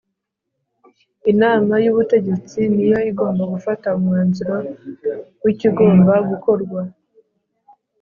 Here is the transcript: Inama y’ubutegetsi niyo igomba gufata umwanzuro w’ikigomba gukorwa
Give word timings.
Inama 1.31 1.73
y’ubutegetsi 1.83 2.59
niyo 2.73 2.97
igomba 3.11 3.43
gufata 3.53 3.87
umwanzuro 3.97 4.55
w’ikigomba 5.43 6.13
gukorwa 6.29 6.81